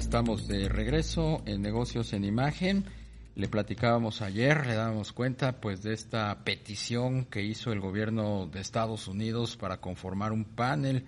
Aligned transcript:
estamos 0.00 0.48
de 0.48 0.66
regreso 0.70 1.42
en 1.44 1.60
Negocios 1.60 2.14
en 2.14 2.24
Imagen. 2.24 2.86
Le 3.34 3.48
platicábamos 3.48 4.22
ayer, 4.22 4.66
le 4.66 4.72
dábamos 4.72 5.12
cuenta 5.12 5.60
pues 5.60 5.82
de 5.82 5.92
esta 5.92 6.42
petición 6.42 7.26
que 7.26 7.42
hizo 7.42 7.70
el 7.70 7.80
gobierno 7.80 8.46
de 8.46 8.60
Estados 8.60 9.08
Unidos 9.08 9.58
para 9.58 9.82
conformar 9.82 10.32
un 10.32 10.46
panel 10.46 11.04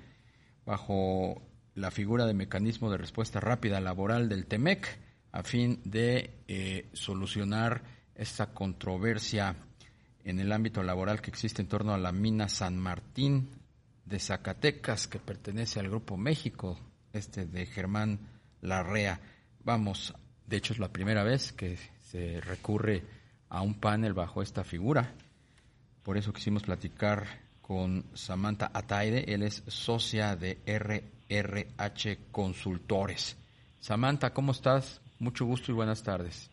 bajo 0.67 1.41
la 1.75 1.91
figura 1.91 2.27
de 2.27 2.35
mecanismo 2.35 2.91
de 2.91 2.99
respuesta 2.99 3.41
rápida 3.41 3.81
laboral 3.81 4.29
del 4.29 4.45
TEMEC 4.45 4.87
a 5.33 5.43
fin 5.43 5.81
de 5.85 6.43
eh, 6.47 6.91
solucionar 6.93 7.83
esta 8.15 8.53
controversia 8.53 9.57
en 10.23 10.39
el 10.39 10.53
ámbito 10.53 10.83
laboral 10.83 11.23
que 11.23 11.31
existe 11.31 11.63
en 11.63 11.69
torno 11.69 11.95
a 11.95 11.99
la 11.99 12.13
mina 12.13 12.47
San 12.47 12.77
Martín 12.77 13.49
de 14.05 14.19
Zacatecas 14.19 15.09
que 15.09 15.19
pertenece 15.19 15.81
al 15.81 15.89
Grupo 15.89 16.19
México, 16.19 16.79
este 17.15 17.47
de 17.47 17.65
Germán 17.65 18.21
Larrea. 18.63 19.21
Vamos, 19.65 20.15
de 20.47 20.57
hecho 20.57 20.73
es 20.73 20.79
la 20.79 20.89
primera 20.89 21.23
vez 21.23 21.53
que 21.53 21.77
se 21.77 22.41
recurre 22.41 23.03
a 23.49 23.61
un 23.61 23.75
panel 23.75 24.15
bajo 24.15 24.43
esta 24.43 24.65
figura. 24.65 25.13
Por 26.03 26.17
eso 26.17 26.33
quisimos 26.33 26.63
platicar 26.63 27.27
con 27.61 28.05
Samantha 28.15 28.71
Ataide, 28.75 29.33
él 29.33 29.43
es 29.43 29.63
socia 29.69 30.35
de 30.37 30.59
RRH 30.67 32.31
Consultores. 32.33 33.39
Samantha, 33.79 34.33
¿cómo 34.33 34.53
estás? 34.53 35.01
Mucho 35.19 35.45
gusto 35.45 35.71
y 35.71 35.75
buenas 35.75 36.03
tardes. 36.03 36.51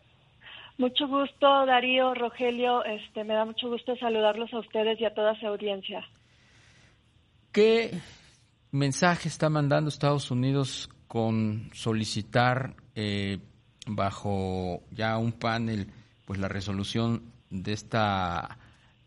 Mucho 0.78 1.06
gusto, 1.08 1.66
Darío, 1.66 2.14
Rogelio. 2.14 2.84
Este, 2.84 3.24
me 3.24 3.34
da 3.34 3.44
mucho 3.44 3.68
gusto 3.68 3.94
saludarlos 3.96 4.52
a 4.54 4.60
ustedes 4.60 5.00
y 5.00 5.04
a 5.04 5.12
toda 5.12 5.38
su 5.38 5.46
audiencia. 5.46 6.02
¿Qué 7.52 7.90
mensaje 8.70 9.28
está 9.28 9.50
mandando 9.50 9.88
Estados 9.88 10.30
Unidos 10.30 10.88
con 11.10 11.70
solicitar 11.74 12.76
eh, 12.94 13.40
bajo 13.84 14.84
ya 14.92 15.18
un 15.18 15.32
panel 15.32 15.88
pues 16.24 16.38
la 16.38 16.46
resolución 16.46 17.32
de 17.50 17.72
esta 17.72 18.58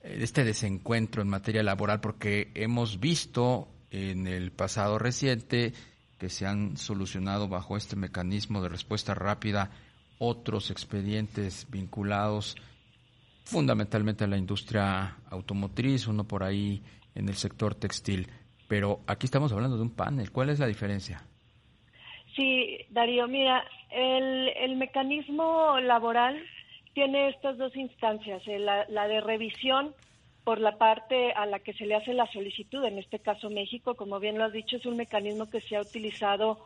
de 0.02 0.22
este 0.22 0.44
desencuentro 0.44 1.22
en 1.22 1.30
materia 1.30 1.64
laboral 1.64 2.02
porque 2.02 2.52
hemos 2.56 3.00
visto 3.00 3.70
en 3.90 4.28
el 4.28 4.52
pasado 4.52 5.00
reciente 5.00 5.72
que 6.18 6.28
se 6.28 6.46
han 6.46 6.76
solucionado 6.76 7.48
bajo 7.48 7.78
este 7.78 7.96
mecanismo 7.96 8.62
de 8.62 8.68
respuesta 8.68 9.14
rápida 9.14 9.72
otros 10.20 10.72
expedientes 10.72 11.68
vinculados 11.70 12.58
fundamentalmente 13.46 14.26
a 14.26 14.28
la 14.28 14.38
industria 14.38 15.20
automotriz, 15.30 16.08
uno 16.08 16.26
por 16.26 16.44
ahí 16.44 16.84
en 17.16 17.30
el 17.30 17.36
sector 17.36 17.76
textil. 17.76 18.28
Pero 18.68 19.00
aquí 19.08 19.26
estamos 19.26 19.54
hablando 19.54 19.78
de 19.78 19.84
un 19.84 19.92
panel. 19.92 20.32
¿Cuál 20.32 20.50
es 20.50 20.60
la 20.60 20.68
diferencia? 20.68 21.24
Sí, 22.36 22.80
Darío, 22.90 23.28
mira, 23.28 23.64
el, 23.92 24.50
el 24.56 24.76
mecanismo 24.76 25.80
laboral 25.80 26.44
tiene 26.94 27.30
estas 27.30 27.58
dos 27.58 27.76
instancias, 27.76 28.42
eh, 28.48 28.60
la, 28.60 28.86
la, 28.90 29.08
de 29.08 29.22
revisión 29.22 29.94
por 30.44 30.60
la 30.60 30.78
parte 30.78 31.32
a 31.34 31.46
la 31.46 31.60
que 31.60 31.74
se 31.74 31.86
le 31.86 31.96
hace 31.96 32.14
la 32.14 32.28
solicitud, 32.32 32.84
en 32.86 32.98
este 32.98 33.20
caso 33.20 33.50
México, 33.50 33.96
como 33.96 34.20
bien 34.20 34.38
lo 34.38 34.46
has 34.46 34.54
dicho, 34.54 34.78
es 34.78 34.86
un 34.86 34.98
mecanismo 34.98 35.50
que 35.50 35.62
se 35.62 35.76
ha 35.76 35.82
utilizado 35.82 36.60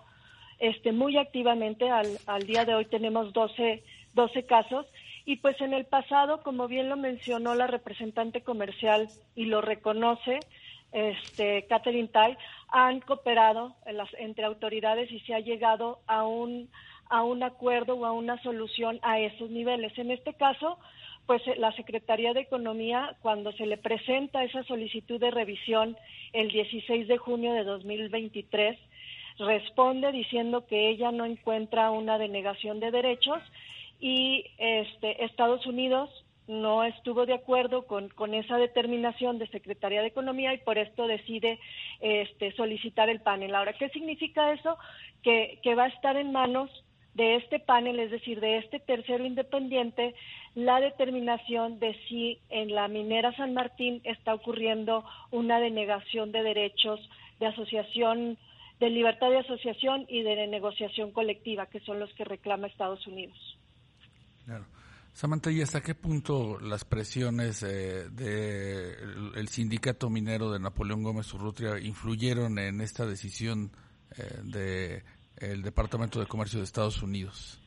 este, 0.59 0.91
muy 0.91 1.17
activamente. 1.17 1.89
Al, 1.89 2.17
al 2.25 2.45
día 2.47 2.65
de 2.65 2.73
hoy 2.73 2.85
tenemos 2.85 3.33
12, 3.33 3.83
12 4.13 4.43
casos 4.45 4.85
y 5.25 5.37
pues 5.37 5.59
en 5.61 5.73
el 5.73 5.85
pasado, 5.85 6.41
como 6.41 6.67
bien 6.67 6.89
lo 6.89 6.97
mencionó 6.97 7.53
la 7.53 7.67
representante 7.67 8.41
comercial 8.41 9.09
y 9.35 9.45
lo 9.45 9.61
reconoce, 9.61 10.39
este, 10.91 11.65
Catherine 11.67 12.07
Tai, 12.07 12.37
han 12.69 12.99
cooperado 13.01 13.75
las, 13.91 14.09
entre 14.19 14.45
autoridades 14.45 15.11
y 15.11 15.19
se 15.21 15.33
ha 15.33 15.39
llegado 15.39 15.99
a 16.07 16.25
un, 16.25 16.69
a 17.09 17.23
un 17.23 17.43
acuerdo 17.43 17.95
o 17.95 18.05
a 18.05 18.11
una 18.11 18.41
solución 18.43 18.99
a 19.01 19.19
esos 19.19 19.49
niveles. 19.49 19.97
En 19.97 20.11
este 20.11 20.33
caso, 20.33 20.79
pues 21.25 21.45
eh, 21.47 21.55
la 21.57 21.71
Secretaría 21.73 22.33
de 22.33 22.41
Economía, 22.41 23.15
cuando 23.21 23.51
se 23.51 23.65
le 23.65 23.77
presenta 23.77 24.43
esa 24.43 24.63
solicitud 24.63 25.19
de 25.19 25.31
revisión 25.31 25.97
el 26.33 26.49
16 26.49 27.07
de 27.07 27.17
junio 27.17 27.53
de 27.53 27.63
2023, 27.63 28.77
responde 29.37 30.11
diciendo 30.11 30.65
que 30.65 30.89
ella 30.89 31.11
no 31.11 31.25
encuentra 31.25 31.91
una 31.91 32.17
denegación 32.17 32.79
de 32.79 32.91
derechos 32.91 33.39
y 33.99 34.45
este, 34.57 35.23
Estados 35.25 35.65
Unidos 35.67 36.09
no 36.47 36.83
estuvo 36.83 37.25
de 37.25 37.33
acuerdo 37.33 37.85
con, 37.85 38.09
con, 38.09 38.33
esa 38.33 38.57
determinación 38.57 39.37
de 39.37 39.47
Secretaría 39.47 40.01
de 40.01 40.07
Economía 40.07 40.53
y 40.53 40.59
por 40.59 40.77
esto 40.77 41.05
decide 41.07 41.59
este, 41.99 42.53
solicitar 42.53 43.09
el 43.09 43.19
panel. 43.19 43.53
Ahora, 43.53 43.73
¿qué 43.73 43.89
significa 43.89 44.53
eso? 44.53 44.77
Que, 45.23 45.59
que 45.61 45.75
va 45.75 45.85
a 45.85 45.89
estar 45.89 46.15
en 46.15 46.31
manos 46.31 46.69
de 47.15 47.35
este 47.35 47.59
panel, 47.59 47.99
es 47.99 48.11
decir, 48.11 48.39
de 48.39 48.57
este 48.59 48.79
tercero 48.79 49.25
independiente, 49.25 50.13
la 50.53 50.79
determinación 50.79 51.79
de 51.79 51.95
si 52.07 52.39
en 52.49 52.73
la 52.73 52.87
minera 52.87 53.35
San 53.35 53.53
Martín 53.53 54.01
está 54.03 54.35
ocurriendo 54.35 55.03
una 55.31 55.59
denegación 55.59 56.31
de 56.31 56.43
derechos 56.43 56.99
de 57.39 57.47
asociación, 57.47 58.37
de 58.79 58.89
libertad 58.89 59.31
de 59.31 59.39
asociación 59.39 60.05
y 60.07 60.21
de 60.21 60.47
negociación 60.47 61.11
colectiva, 61.11 61.65
que 61.65 61.79
son 61.81 61.99
los 61.99 62.13
que 62.13 62.23
reclama 62.23 62.67
Estados 62.67 63.05
Unidos. 63.07 63.57
Claro. 64.45 64.65
Samantha, 65.17 65.49
¿y 65.49 65.63
hasta 65.63 65.81
qué 65.81 65.95
punto 65.95 66.59
las 66.59 66.85
presiones 66.85 67.63
eh, 67.63 68.07
del 68.11 69.31
el 69.35 69.47
sindicato 69.47 70.11
minero 70.11 70.51
de 70.51 70.59
Napoleón 70.59 71.01
Gómez 71.01 71.33
Urrutia 71.33 71.79
influyeron 71.79 72.59
en 72.59 72.81
esta 72.81 73.03
decisión 73.07 73.71
eh, 74.15 75.01
del 75.41 75.63
Departamento 75.63 76.19
de 76.19 76.27
Comercio 76.27 76.59
de 76.59 76.65
Estados 76.65 77.01
Unidos? 77.01 77.59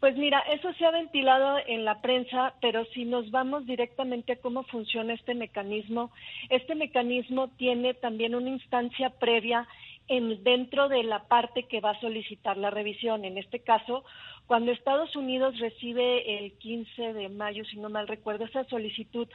Pues 0.00 0.16
mira, 0.16 0.40
eso 0.52 0.72
se 0.72 0.84
ha 0.84 0.90
ventilado 0.90 1.58
en 1.64 1.84
la 1.84 2.02
prensa, 2.02 2.54
pero 2.60 2.84
si 2.86 3.04
nos 3.04 3.30
vamos 3.30 3.64
directamente 3.66 4.32
a 4.32 4.40
cómo 4.40 4.64
funciona 4.64 5.14
este 5.14 5.36
mecanismo, 5.36 6.10
este 6.50 6.74
mecanismo 6.74 7.50
tiene 7.56 7.94
también 7.94 8.34
una 8.34 8.50
instancia 8.50 9.10
previa 9.10 9.68
en, 10.08 10.42
dentro 10.44 10.88
de 10.88 11.02
la 11.02 11.24
parte 11.24 11.64
que 11.64 11.80
va 11.80 11.90
a 11.90 12.00
solicitar 12.00 12.56
la 12.56 12.70
revisión. 12.70 13.24
En 13.24 13.38
este 13.38 13.60
caso, 13.60 14.04
cuando 14.46 14.72
Estados 14.72 15.14
Unidos 15.16 15.58
recibe 15.58 16.38
el 16.38 16.52
15 16.58 17.12
de 17.14 17.28
mayo, 17.28 17.64
si 17.64 17.78
no 17.78 17.88
mal 17.88 18.08
recuerdo, 18.08 18.44
esa 18.44 18.64
solicitud 18.64 19.28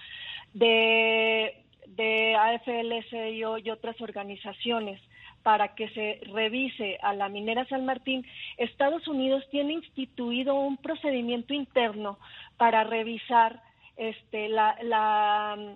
de, 0.53 1.63
de 1.87 2.35
AFL-CIO 2.35 3.57
y 3.57 3.69
otras 3.71 3.99
organizaciones 4.01 5.01
para 5.43 5.73
que 5.73 5.89
se 5.89 6.19
revise 6.31 6.97
a 7.01 7.13
la 7.13 7.29
minera 7.29 7.65
San 7.65 7.85
Martín, 7.85 8.25
Estados 8.57 9.07
Unidos 9.07 9.43
tiene 9.49 9.73
instituido 9.73 10.55
un 10.55 10.77
procedimiento 10.77 11.53
interno 11.53 12.19
para 12.57 12.83
revisar 12.83 13.61
este, 13.95 14.49
la, 14.49 14.77
la, 14.83 15.75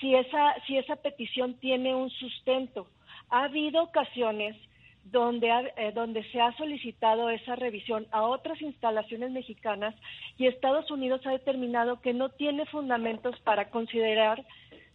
si, 0.00 0.14
esa, 0.14 0.54
si 0.66 0.78
esa 0.78 0.96
petición 0.96 1.54
tiene 1.54 1.94
un 1.94 2.10
sustento. 2.10 2.88
Ha 3.30 3.44
habido 3.44 3.82
ocasiones 3.82 4.56
donde, 5.04 5.48
eh, 5.76 5.92
donde 5.94 6.24
se 6.30 6.40
ha 6.40 6.56
solicitado 6.56 7.28
esa 7.28 7.56
revisión 7.56 8.06
a 8.10 8.22
otras 8.22 8.60
instalaciones 8.62 9.30
mexicanas 9.30 9.94
y 10.38 10.46
Estados 10.46 10.90
Unidos 10.90 11.20
ha 11.26 11.30
determinado 11.30 12.00
que 12.00 12.14
no 12.14 12.30
tiene 12.30 12.64
fundamentos 12.66 13.38
para 13.40 13.70
considerar 13.70 14.44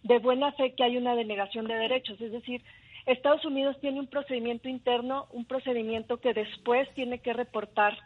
de 0.02 0.18
buena 0.18 0.52
fe 0.52 0.74
que 0.74 0.84
hay 0.84 0.96
una 0.96 1.14
denegación 1.14 1.66
de 1.66 1.74
derechos. 1.74 2.20
Es 2.20 2.32
decir, 2.32 2.62
Estados 3.06 3.44
Unidos 3.44 3.76
tiene 3.80 4.00
un 4.00 4.08
procedimiento 4.08 4.68
interno, 4.68 5.26
un 5.30 5.44
procedimiento 5.44 6.18
que 6.18 6.34
después 6.34 6.92
tiene 6.94 7.20
que 7.20 7.32
reportar 7.32 7.96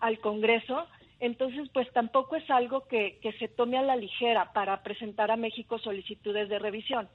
al 0.00 0.18
Congreso. 0.18 0.86
Entonces, 1.20 1.68
pues 1.72 1.90
tampoco 1.92 2.36
es 2.36 2.48
algo 2.50 2.86
que, 2.86 3.18
que 3.22 3.32
se 3.34 3.48
tome 3.48 3.78
a 3.78 3.82
la 3.82 3.96
ligera 3.96 4.52
para 4.52 4.82
presentar 4.82 5.30
a 5.30 5.36
México 5.36 5.78
solicitudes 5.78 6.48
de 6.48 6.58
revisión. 6.58 7.08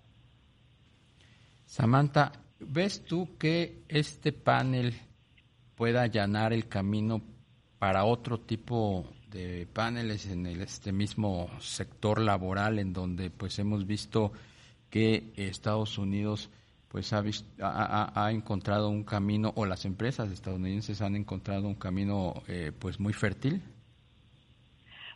Samantha, 1.65 2.31
¿Ves 2.59 3.05
tú 3.05 3.37
que 3.37 3.83
este 3.87 4.33
panel 4.33 4.93
pueda 5.75 6.01
allanar 6.01 6.51
el 6.51 6.67
camino 6.67 7.21
para 7.79 8.03
otro 8.03 8.39
tipo 8.39 9.05
de 9.31 9.67
paneles 9.71 10.25
en 10.27 10.45
el, 10.45 10.61
este 10.61 10.91
mismo 10.91 11.49
sector 11.61 12.19
laboral 12.19 12.79
en 12.79 12.91
donde 12.91 13.29
pues 13.29 13.59
hemos 13.59 13.85
visto 13.85 14.33
que 14.89 15.31
Estados 15.37 15.97
Unidos 15.97 16.49
pues 16.89 17.13
ha, 17.13 17.23
ha, 18.15 18.31
encontrado 18.31 18.89
un 18.89 19.03
camino, 19.03 19.53
o 19.55 19.65
las 19.65 19.85
empresas 19.85 20.31
estadounidenses 20.31 21.01
han 21.01 21.15
encontrado 21.15 21.67
un 21.67 21.75
camino 21.75 22.41
eh, 22.47 22.71
pues 22.77 22.99
muy 22.99 23.13
fértil? 23.13 23.61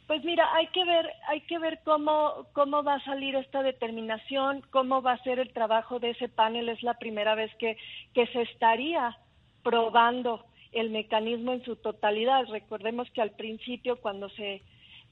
Pues 0.07 0.23
mira, 0.25 0.53
hay 0.53 0.67
que 0.67 0.83
ver, 0.83 1.09
hay 1.27 1.41
que 1.41 1.57
ver 1.59 1.79
cómo, 1.85 2.47
cómo 2.53 2.83
va 2.83 2.95
a 2.95 3.05
salir 3.05 3.35
esta 3.35 3.63
determinación, 3.63 4.61
cómo 4.69 5.01
va 5.01 5.13
a 5.13 5.23
ser 5.23 5.39
el 5.39 5.53
trabajo 5.53 6.00
de 6.00 6.11
ese 6.11 6.27
panel. 6.27 6.69
Es 6.69 6.83
la 6.83 6.95
primera 6.95 7.35
vez 7.35 7.53
que, 7.55 7.77
que 8.13 8.27
se 8.27 8.41
estaría 8.41 9.17
probando 9.63 10.45
el 10.73 10.89
mecanismo 10.89 11.53
en 11.53 11.63
su 11.63 11.77
totalidad. 11.77 12.45
Recordemos 12.50 13.09
que 13.11 13.21
al 13.21 13.31
principio, 13.31 13.95
cuando 14.01 14.27
se, 14.29 14.61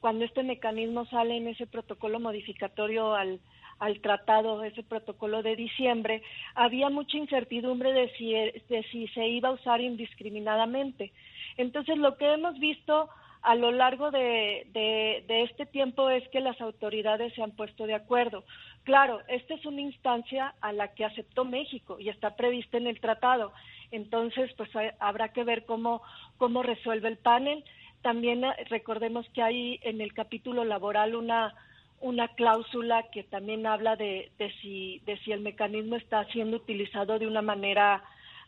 cuando 0.00 0.24
este 0.26 0.42
mecanismo 0.42 1.06
sale 1.06 1.38
en 1.38 1.48
ese 1.48 1.66
protocolo 1.66 2.20
modificatorio 2.20 3.14
al, 3.14 3.40
al 3.78 4.00
tratado, 4.00 4.62
ese 4.62 4.82
protocolo 4.82 5.42
de 5.42 5.56
diciembre, 5.56 6.22
había 6.54 6.90
mucha 6.90 7.16
incertidumbre 7.16 7.92
de 7.92 8.10
si, 8.18 8.32
de 8.32 8.86
si 8.90 9.08
se 9.08 9.26
iba 9.26 9.48
a 9.48 9.52
usar 9.52 9.80
indiscriminadamente. 9.80 11.12
Entonces, 11.56 11.96
lo 11.96 12.16
que 12.16 12.32
hemos 12.32 12.58
visto 12.58 13.08
a 13.42 13.54
lo 13.56 13.72
largo 13.72 14.10
de, 14.10 14.66
de, 14.72 15.42
este 15.42 15.66
tiempo 15.66 16.08
es 16.08 16.26
que 16.28 16.40
las 16.40 16.60
autoridades 16.60 17.34
se 17.34 17.42
han 17.42 17.50
puesto 17.50 17.86
de 17.86 17.94
acuerdo. 17.94 18.44
Claro, 18.84 19.20
esta 19.28 19.54
es 19.54 19.66
una 19.66 19.80
instancia 19.80 20.54
a 20.60 20.72
la 20.72 20.94
que 20.94 21.04
aceptó 21.04 21.44
México 21.44 21.98
y 21.98 22.08
está 22.08 22.36
prevista 22.36 22.76
en 22.76 22.86
el 22.86 23.00
tratado. 23.00 23.52
Entonces, 23.90 24.52
pues 24.56 24.70
habrá 25.00 25.30
que 25.32 25.44
ver 25.44 25.64
cómo, 25.64 26.02
cómo 26.38 26.62
resuelve 26.62 27.08
el 27.08 27.18
panel. 27.18 27.64
También 28.00 28.44
eh, 28.44 28.54
recordemos 28.70 29.28
que 29.30 29.42
hay 29.42 29.80
en 29.82 30.00
el 30.00 30.12
capítulo 30.14 30.64
laboral 30.64 31.14
una 31.14 31.54
una 32.02 32.26
cláusula 32.28 33.04
que 33.12 33.22
también 33.22 33.64
habla 33.64 33.94
de, 33.94 34.32
de, 34.36 34.52
si, 34.60 35.00
de 35.06 35.16
si 35.18 35.30
el 35.30 35.40
mecanismo 35.40 35.94
está 35.94 36.24
siendo 36.32 36.56
utilizado 36.56 37.18
de 37.20 37.28
una 37.28 37.42
manera 37.42 38.02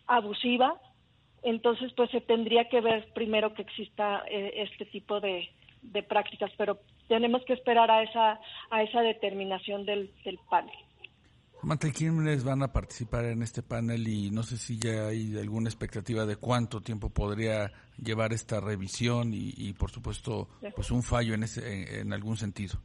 abusiva. 0.08 0.74
Entonces, 1.44 1.92
pues 1.94 2.10
se 2.10 2.22
tendría 2.22 2.68
que 2.68 2.80
ver 2.80 3.06
primero 3.14 3.52
que 3.52 3.62
exista 3.62 4.24
eh, 4.30 4.52
este 4.56 4.86
tipo 4.86 5.20
de, 5.20 5.48
de, 5.82 6.02
prácticas, 6.02 6.50
pero 6.56 6.78
tenemos 7.06 7.44
que 7.44 7.52
esperar 7.52 7.90
a 7.90 8.02
esa, 8.02 8.40
a 8.70 8.82
esa 8.82 9.02
determinación 9.02 9.84
del, 9.84 10.10
del 10.24 10.38
panel. 10.48 10.74
Samantha, 11.60 11.92
¿quiénes 11.92 12.44
van 12.44 12.62
a 12.62 12.72
participar 12.72 13.26
en 13.26 13.42
este 13.42 13.62
panel? 13.62 14.08
Y 14.08 14.30
no 14.30 14.42
sé 14.42 14.56
si 14.56 14.78
ya 14.78 15.08
hay 15.08 15.36
alguna 15.38 15.68
expectativa 15.68 16.24
de 16.24 16.36
cuánto 16.36 16.80
tiempo 16.80 17.10
podría 17.10 17.72
llevar 18.02 18.32
esta 18.32 18.60
revisión 18.60 19.32
y, 19.34 19.52
y 19.56 19.74
por 19.74 19.90
supuesto, 19.90 20.48
pues 20.74 20.90
un 20.90 21.02
fallo 21.02 21.34
en, 21.34 21.42
ese, 21.42 22.00
en 22.00 22.12
algún 22.12 22.36
sentido. 22.36 22.78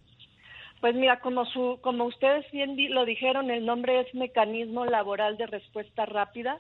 Pues 0.82 0.96
mira, 0.96 1.20
como, 1.20 1.46
su, 1.46 1.80
como 1.82 2.06
ustedes 2.06 2.50
bien 2.52 2.76
lo 2.94 3.04
dijeron, 3.06 3.52
el 3.52 3.66
nombre 3.66 4.02
es 4.02 4.14
Mecanismo 4.16 4.86
Laboral 4.86 5.38
de 5.38 5.48
Respuesta 5.48 6.06
Rápida. 6.06 6.58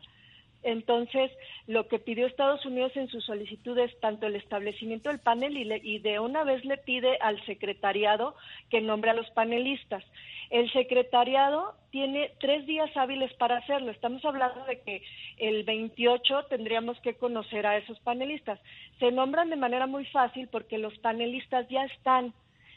Entonces, 0.64 1.32
lo 1.68 1.88
que 1.88 2.00
pidió 2.00 2.28
Estados 2.28 2.66
Unidos 2.66 2.92
en 2.96 3.08
su 3.08 3.22
solicitud 3.22 3.78
es 3.78 3.98
tanto 4.00 4.28
el 4.28 4.36
establecimiento 4.36 5.10
del 5.10 5.20
panel 5.20 5.58
y, 5.58 5.72
y, 5.84 6.00
de 6.00 6.20
una 6.20 6.44
vez 6.44 6.66
le 6.66 6.78
pide 6.78 7.18
al 7.22 7.44
secretariado 7.46 8.36
que 8.70 8.82
nombre 8.82 9.12
a 9.12 9.14
los 9.14 9.30
panelistas. 9.32 10.04
El 10.50 10.72
secretariado 10.74 11.76
tiene 11.92 12.32
tres 12.40 12.66
días 12.66 12.90
hábiles 12.98 13.32
para 13.36 13.58
hacerlo. 13.58 13.92
Estamos 13.92 14.26
hablando 14.26 14.66
de 14.66 14.82
que 14.82 15.02
el 15.38 15.64
28 15.64 16.46
tendríamos 16.50 17.00
que 17.02 17.14
conocer 17.14 17.66
a 17.66 17.78
esos 17.78 18.00
panelistas. 18.00 18.60
Se 19.00 19.12
nombran 19.12 19.50
de 19.50 19.56
manera 19.56 19.88
muy 19.88 20.06
fácil 20.06 20.48
porque 20.50 20.78
los 20.78 20.98
panelistas 21.00 21.70
ya 21.70 21.86
están 21.86 22.34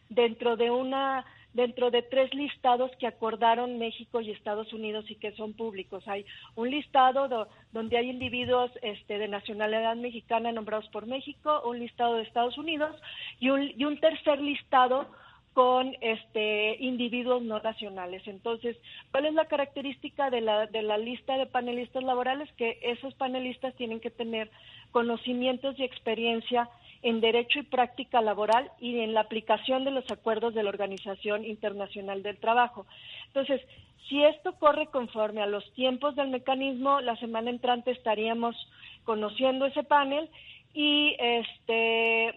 dentro 0.08 0.56
de 0.56 0.70
una 0.70 1.24
dentro 1.54 1.90
de 1.90 2.02
tres 2.02 2.32
listados 2.34 2.90
que 2.98 3.06
acordaron 3.06 3.78
México 3.78 4.20
y 4.20 4.30
Estados 4.30 4.72
Unidos 4.72 5.10
y 5.10 5.16
que 5.16 5.32
son 5.32 5.52
públicos. 5.52 6.06
Hay 6.06 6.24
un 6.54 6.70
listado 6.70 7.48
donde 7.72 7.96
hay 7.96 8.10
individuos 8.10 8.70
este, 8.82 9.18
de 9.18 9.28
nacionalidad 9.28 9.96
mexicana 9.96 10.52
nombrados 10.52 10.88
por 10.88 11.06
México, 11.06 11.62
un 11.64 11.78
listado 11.78 12.14
de 12.14 12.22
Estados 12.22 12.56
Unidos 12.58 12.96
y 13.40 13.50
un, 13.50 13.72
y 13.76 13.84
un 13.84 13.98
tercer 13.98 14.40
listado 14.40 15.06
con 15.52 15.94
este 16.00 16.76
individuos 16.80 17.42
no 17.42 17.60
nacionales. 17.60 18.26
Entonces, 18.26 18.76
¿cuál 19.10 19.26
es 19.26 19.34
la 19.34 19.44
característica 19.44 20.30
de 20.30 20.40
la, 20.40 20.66
de 20.66 20.82
la 20.82 20.96
lista 20.96 21.36
de 21.36 21.46
panelistas 21.46 22.02
laborales? 22.02 22.50
Que 22.56 22.78
esos 22.82 23.14
panelistas 23.14 23.74
tienen 23.74 24.00
que 24.00 24.10
tener 24.10 24.50
conocimientos 24.92 25.78
y 25.78 25.84
experiencia 25.84 26.68
en 27.02 27.20
derecho 27.20 27.58
y 27.58 27.64
práctica 27.64 28.20
laboral 28.20 28.70
y 28.80 29.00
en 29.00 29.12
la 29.12 29.20
aplicación 29.20 29.84
de 29.84 29.90
los 29.90 30.08
acuerdos 30.10 30.54
de 30.54 30.62
la 30.62 30.70
Organización 30.70 31.44
Internacional 31.44 32.22
del 32.22 32.38
Trabajo. 32.38 32.86
Entonces, 33.26 33.60
si 34.08 34.22
esto 34.22 34.54
corre 34.58 34.86
conforme 34.86 35.42
a 35.42 35.46
los 35.46 35.70
tiempos 35.72 36.14
del 36.16 36.28
mecanismo, 36.28 37.00
la 37.00 37.16
semana 37.16 37.50
entrante 37.50 37.90
estaríamos 37.90 38.56
conociendo 39.04 39.66
ese 39.66 39.82
panel 39.82 40.28
y 40.74 41.16
este 41.18 42.34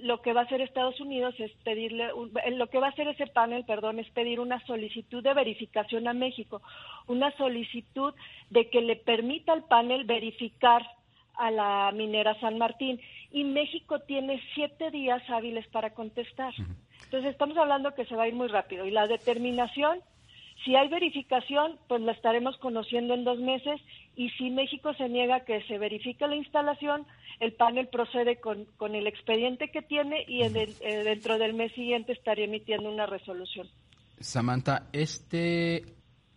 lo 0.00 0.22
que 0.22 0.32
va 0.32 0.42
a 0.42 0.44
hacer 0.44 0.60
Estados 0.60 1.00
Unidos 1.00 1.34
es 1.38 1.50
pedirle 1.64 2.10
lo 2.52 2.66
que 2.68 2.78
va 2.78 2.86
a 2.86 2.90
hacer 2.90 3.08
ese 3.08 3.26
panel, 3.26 3.64
perdón, 3.64 3.98
es 3.98 4.08
pedir 4.10 4.38
una 4.38 4.64
solicitud 4.64 5.24
de 5.24 5.34
verificación 5.34 6.06
a 6.06 6.12
México, 6.12 6.62
una 7.08 7.36
solicitud 7.36 8.14
de 8.50 8.70
que 8.70 8.80
le 8.80 8.94
permita 8.94 9.52
al 9.52 9.64
panel 9.64 10.04
verificar 10.04 10.86
a 11.38 11.50
la 11.50 11.90
minera 11.94 12.38
San 12.40 12.58
Martín 12.58 13.00
y 13.30 13.44
México 13.44 14.00
tiene 14.00 14.42
siete 14.54 14.90
días 14.90 15.22
hábiles 15.28 15.66
para 15.68 15.94
contestar. 15.94 16.52
Entonces 17.04 17.32
estamos 17.32 17.56
hablando 17.56 17.94
que 17.94 18.04
se 18.06 18.16
va 18.16 18.24
a 18.24 18.28
ir 18.28 18.34
muy 18.34 18.48
rápido 18.48 18.84
y 18.84 18.90
la 18.90 19.06
determinación, 19.06 20.00
si 20.64 20.74
hay 20.74 20.88
verificación, 20.88 21.78
pues 21.88 22.02
la 22.02 22.12
estaremos 22.12 22.56
conociendo 22.58 23.14
en 23.14 23.24
dos 23.24 23.38
meses 23.38 23.80
y 24.16 24.30
si 24.30 24.50
México 24.50 24.92
se 24.94 25.08
niega 25.08 25.44
que 25.44 25.62
se 25.62 25.78
verifique 25.78 26.26
la 26.26 26.36
instalación, 26.36 27.06
el 27.38 27.52
panel 27.52 27.86
procede 27.86 28.40
con, 28.40 28.64
con 28.76 28.94
el 28.94 29.06
expediente 29.06 29.70
que 29.70 29.82
tiene 29.82 30.24
y 30.26 30.42
eh, 30.42 30.50
dentro 31.04 31.38
del 31.38 31.54
mes 31.54 31.72
siguiente 31.72 32.12
estaría 32.12 32.46
emitiendo 32.46 32.90
una 32.90 33.06
resolución. 33.06 33.68
Samantha, 34.18 34.88
este 34.92 35.84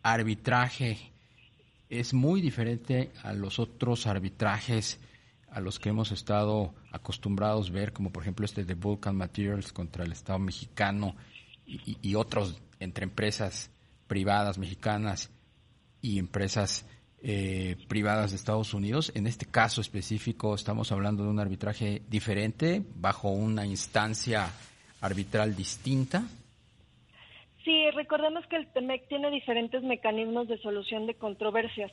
arbitraje 0.04 1.11
es 1.92 2.14
muy 2.14 2.42
diferente 2.42 3.12
a 3.22 3.34
los 3.34 3.60
otros 3.60 4.08
arbitrajes 4.08 5.00
a 5.52 5.60
los 5.60 5.80
que 5.80 5.90
hemos 5.90 6.12
estado 6.14 6.74
acostumbrados 6.92 7.72
ver, 7.72 7.92
como 7.92 8.12
por 8.12 8.24
ejemplo 8.24 8.46
este 8.46 8.64
de 8.64 8.74
Vulcan 8.74 9.18
Materials 9.18 9.74
contra 9.74 10.06
el 10.06 10.14
Estado 10.14 10.40
mexicano 10.40 11.16
y, 11.66 12.16
otros 12.16 12.60
entre 12.80 13.04
empresas 13.04 13.70
privadas 14.08 14.58
mexicanas 14.58 15.30
y 16.02 16.20
empresas 16.20 16.86
eh, 17.22 17.78
privadas 17.88 18.32
de 18.32 18.38
Estados 18.38 18.74
Unidos. 18.74 19.12
En 19.14 19.28
este 19.28 19.46
caso 19.46 19.82
específico 19.82 20.56
estamos 20.56 20.92
hablando 20.92 21.24
de 21.24 21.30
un 21.30 21.40
arbitraje 21.40 22.02
diferente, 22.10 22.84
bajo 22.96 23.30
una 23.30 23.66
instancia 23.66 24.50
arbitral 25.02 25.56
distinta. 25.56 26.24
Sí, 27.64 27.92
recordemos 27.92 28.46
que 28.48 28.56
el 28.56 28.68
TEMEC 28.68 29.08
tiene 29.08 29.30
diferentes 29.30 29.84
mecanismos 29.84 30.48
de 30.48 30.58
solución 30.60 31.06
de 31.06 31.16
controversias. 31.16 31.92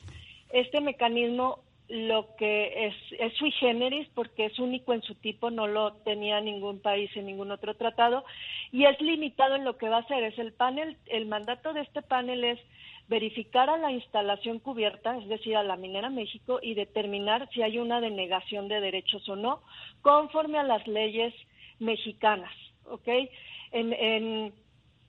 Este 0.51 0.81
mecanismo 0.81 1.61
lo 1.89 2.37
que 2.37 2.87
es, 2.87 2.95
es 3.19 3.33
sui 3.35 3.51
generis 3.53 4.09
porque 4.15 4.47
es 4.47 4.59
único 4.59 4.93
en 4.93 5.03
su 5.03 5.15
tipo, 5.15 5.51
no 5.51 5.67
lo 5.67 5.95
tenía 6.05 6.41
ningún 6.41 6.81
país 6.81 7.11
en 7.17 7.25
ningún 7.27 7.51
otro 7.51 7.75
tratado 7.75 8.25
y 8.71 8.85
es 8.85 9.01
limitado 9.01 9.57
en 9.57 9.65
lo 9.65 9.79
que 9.79 9.89
va 9.89 9.97
a 9.97 10.01
hacer. 10.01 10.23
Es 10.23 10.39
el 10.39 10.53
panel, 10.53 10.99
el 11.07 11.27
mandato 11.27 11.73
de 11.73 11.81
este 11.81 12.03
panel 12.03 12.45
es 12.45 12.59
verificar 13.09 13.71
a 13.71 13.79
la 13.79 13.91
instalación 13.91 14.59
cubierta, 14.59 15.17
es 15.17 15.29
decir, 15.29 15.57
a 15.57 15.63
la 15.63 15.77
minera 15.77 16.11
México, 16.11 16.61
y 16.63 16.75
determinar 16.75 17.49
si 17.55 17.63
hay 17.63 17.79
una 17.79 18.03
denegación 18.03 18.69
de 18.69 18.83
derechos 18.83 19.27
o 19.31 19.37
no, 19.37 19.63
conforme 20.03 20.59
a 20.59 20.63
las 20.63 20.87
leyes 20.87 21.33
mexicanas, 21.79 22.53
¿ok? 22.85 23.09
En, 23.73 23.95
en 23.95 24.53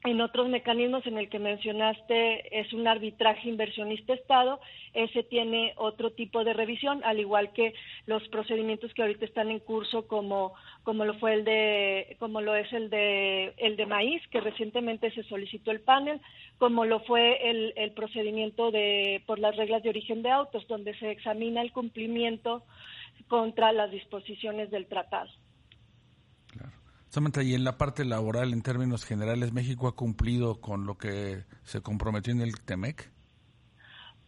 en 0.06 0.22
otros 0.22 0.48
mecanismos 0.48 1.06
en 1.08 1.18
el 1.18 1.28
que 1.28 1.40
mencionaste 1.40 2.58
es 2.58 2.72
un 2.72 2.88
arbitraje 2.88 3.50
inversionista-Estado, 3.50 4.62
ese 4.94 5.24
tiene 5.24 5.74
otro 5.76 6.12
tipo 6.12 6.46
de 6.46 6.54
revisión, 6.54 7.04
al 7.04 7.20
igual 7.20 7.52
que 7.52 7.74
los 8.06 8.26
procedimientos 8.30 8.94
que 8.94 9.02
ahorita 9.02 9.26
están 9.26 9.50
en 9.50 9.60
curso 9.60 10.08
como, 10.08 10.54
como 10.84 11.04
lo 11.04 11.16
fue 11.16 11.34
el 11.34 11.44
de, 11.44 12.16
como 12.18 12.40
lo 12.40 12.56
es 12.56 12.72
el 12.72 12.90
de 12.90 13.54
el 13.58 13.76
de 13.76 13.86
maíz, 13.86 14.26
que 14.30 14.40
recientemente 14.40 15.12
se 15.12 15.24
solicitó 15.24 15.72
el 15.72 15.82
panel, 15.82 16.22
como 16.58 16.86
lo 16.86 17.02
fue 17.02 17.50
el, 17.50 17.74
el 17.76 17.92
procedimiento 17.92 18.72
de 18.72 19.22
por 19.26 19.38
las 19.38 19.58
reglas 19.58 19.84
de 19.84 19.90
origen 19.90 20.22
de 20.22 20.32
autos, 20.32 20.66
donde 20.70 20.98
se 20.98 21.12
examina 21.12 21.62
el 21.62 21.74
cumplimiento 21.74 22.64
contra 23.28 23.74
las 23.74 23.92
disposiciones 23.92 24.72
del 24.72 24.88
tratado. 24.88 25.30
Samantha, 27.10 27.42
y 27.42 27.56
en 27.56 27.64
la 27.64 27.78
parte 27.78 28.06
laboral, 28.06 28.54
en 28.54 28.62
términos 28.62 29.04
generales, 29.04 29.52
¿México 29.52 29.88
ha 29.88 29.96
cumplido 29.96 30.62
con 30.62 30.86
lo 30.86 30.98
que 30.98 31.44
se 31.64 31.82
comprometió 31.82 32.32
en 32.34 32.42
el 32.42 32.62
TEMEC? 32.62 33.12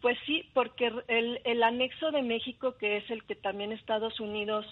Pues 0.02 0.18
sí, 0.26 0.50
porque 0.56 0.92
el, 1.08 1.40
el 1.44 1.62
anexo 1.62 2.10
de 2.10 2.24
México, 2.24 2.76
que 2.80 2.98
es 2.98 3.12
el 3.12 3.24
que 3.24 3.36
también 3.36 3.72
Estados 3.72 4.20
Unidos 4.20 4.66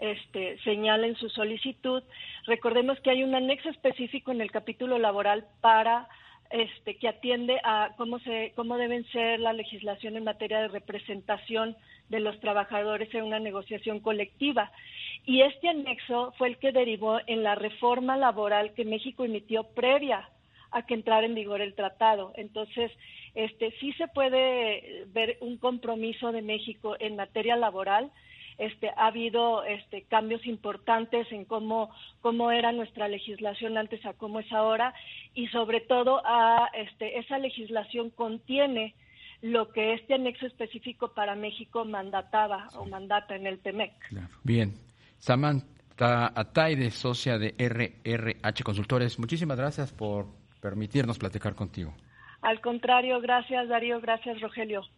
este, 0.00 0.58
señala 0.64 1.06
en 1.06 1.16
su 1.16 1.28
solicitud, 1.28 2.02
recordemos 2.46 2.98
que 3.00 3.10
hay 3.10 3.22
un 3.22 3.34
anexo 3.34 3.68
específico 3.68 4.32
en 4.32 4.40
el 4.40 4.50
capítulo 4.50 4.98
laboral 4.98 5.46
para 5.60 6.08
este, 6.50 6.96
que 6.96 7.08
atiende 7.08 7.60
a 7.64 7.94
cómo, 7.96 8.18
se, 8.20 8.52
cómo 8.56 8.76
deben 8.76 9.04
ser 9.12 9.40
la 9.40 9.52
legislación 9.52 10.16
en 10.16 10.24
materia 10.24 10.60
de 10.60 10.68
representación 10.68 11.76
de 12.08 12.20
los 12.20 12.38
trabajadores 12.40 13.12
en 13.14 13.24
una 13.24 13.38
negociación 13.38 14.00
colectiva. 14.00 14.72
Y 15.24 15.42
este 15.42 15.68
anexo 15.68 16.32
fue 16.38 16.48
el 16.48 16.58
que 16.58 16.72
derivó 16.72 17.20
en 17.26 17.42
la 17.42 17.54
reforma 17.54 18.16
laboral 18.16 18.74
que 18.74 18.84
México 18.84 19.24
emitió 19.24 19.64
previa 19.64 20.28
a 20.72 20.82
que 20.82 20.94
entrara 20.94 21.26
en 21.26 21.34
vigor 21.34 21.60
el 21.60 21.74
tratado. 21.74 22.32
Entonces, 22.36 22.90
este 23.34 23.72
sí 23.80 23.92
se 23.94 24.08
puede 24.08 25.04
ver 25.08 25.36
un 25.40 25.56
compromiso 25.56 26.32
de 26.32 26.42
México 26.42 26.96
en 26.98 27.16
materia 27.16 27.56
laboral. 27.56 28.10
Este, 28.60 28.90
ha 28.90 29.06
habido 29.06 29.64
este, 29.64 30.02
cambios 30.02 30.44
importantes 30.46 31.26
en 31.32 31.46
cómo, 31.46 31.90
cómo 32.20 32.50
era 32.50 32.72
nuestra 32.72 33.08
legislación 33.08 33.78
antes 33.78 34.04
a 34.04 34.12
cómo 34.12 34.38
es 34.38 34.52
ahora 34.52 34.92
y 35.32 35.46
sobre 35.48 35.80
todo 35.80 36.20
a, 36.26 36.68
este, 36.74 37.18
esa 37.18 37.38
legislación 37.38 38.10
contiene 38.10 38.94
lo 39.40 39.72
que 39.72 39.94
este 39.94 40.12
anexo 40.12 40.44
específico 40.46 41.14
para 41.14 41.34
México 41.36 41.86
mandataba 41.86 42.68
o 42.74 42.84
mandata 42.84 43.34
en 43.34 43.46
el 43.46 43.60
TEMEC. 43.60 43.92
Bien. 44.44 44.74
Samantha 45.16 46.30
Ataide, 46.34 46.90
socia 46.90 47.38
de 47.38 47.54
RRH 47.58 48.62
Consultores, 48.62 49.18
muchísimas 49.18 49.56
gracias 49.56 49.90
por 49.90 50.26
permitirnos 50.60 51.18
platicar 51.18 51.54
contigo. 51.54 51.94
Al 52.42 52.60
contrario, 52.60 53.20
gracias 53.22 53.68
Darío, 53.68 54.02
gracias 54.02 54.38
Rogelio. 54.42 54.82